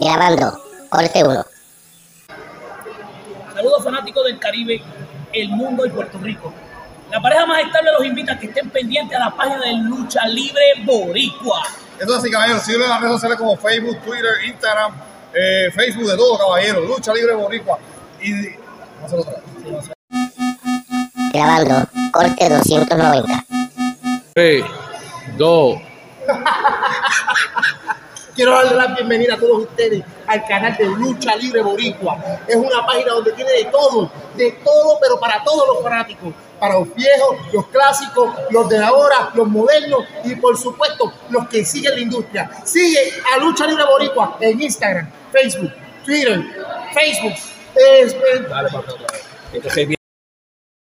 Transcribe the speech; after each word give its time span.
Grabando, 0.00 0.62
corte 0.88 1.24
1. 1.24 1.44
Saludos 3.54 3.82
fanáticos 3.82 4.24
del 4.24 4.38
Caribe, 4.38 4.80
el 5.32 5.48
mundo 5.48 5.84
y 5.84 5.90
Puerto 5.90 6.18
Rico. 6.18 6.54
La 7.10 7.20
pareja 7.20 7.46
más 7.46 7.62
estable 7.62 7.90
los 7.98 8.06
invita 8.06 8.34
a 8.34 8.38
que 8.38 8.46
estén 8.46 8.70
pendientes 8.70 9.16
a 9.18 9.24
la 9.24 9.30
página 9.34 9.60
de 9.60 9.72
Lucha 9.74 10.24
Libre 10.26 10.62
Boricua. 10.84 11.62
Eso 11.98 12.12
es 12.12 12.18
así, 12.18 12.30
caballeros. 12.30 12.62
Síguenos 12.62 12.86
en 12.86 12.90
las 12.92 13.00
redes 13.00 13.14
sociales 13.14 13.38
como 13.38 13.56
Facebook, 13.56 13.98
Twitter, 14.02 14.44
Instagram, 14.46 14.92
eh, 15.34 15.70
Facebook, 15.74 16.06
de 16.06 16.16
todo, 16.16 16.38
caballeros. 16.38 16.86
Lucha 16.86 17.12
Libre 17.12 17.34
Boricua. 17.34 17.78
Y. 18.20 18.50
Vamos 18.50 19.02
a 19.02 19.06
hacerlo 19.06 19.22
otra 19.22 19.32
vez. 19.34 19.90
Grabando, 21.32 21.88
corte 22.12 22.48
290. 22.48 23.44
3, 24.34 24.64
2, 25.36 25.78
Quiero 28.38 28.52
darle 28.52 28.76
la 28.76 28.86
bienvenida 28.94 29.34
a 29.34 29.36
todos 29.36 29.64
ustedes 29.64 30.00
al 30.28 30.46
canal 30.46 30.76
de 30.76 30.84
Lucha 30.84 31.34
Libre 31.34 31.60
Boricua. 31.60 32.16
Es 32.46 32.54
una 32.54 32.86
página 32.86 33.14
donde 33.14 33.32
tiene 33.32 33.50
de 33.50 33.64
todo, 33.64 34.08
de 34.36 34.52
todo, 34.64 34.96
pero 35.00 35.18
para 35.18 35.42
todos 35.42 35.66
los 35.66 35.82
fanáticos. 35.82 36.32
Para 36.60 36.78
los 36.78 36.94
viejos, 36.94 37.36
los 37.52 37.66
clásicos, 37.66 38.30
los 38.50 38.68
de 38.68 38.78
ahora, 38.78 39.30
los 39.34 39.48
modernos 39.48 40.04
y 40.22 40.36
por 40.36 40.56
supuesto 40.56 41.12
los 41.30 41.48
que 41.48 41.64
siguen 41.64 41.96
la 41.96 42.00
industria. 42.00 42.48
Sigue 42.64 43.12
a 43.34 43.38
Lucha 43.38 43.66
Libre 43.66 43.82
Boricua 43.84 44.36
en 44.40 44.62
Instagram, 44.62 45.10
Facebook, 45.32 45.72
Twitter, 46.04 46.40
Facebook. 46.94 47.34
Es- 47.74 48.16
Dale 48.48 49.97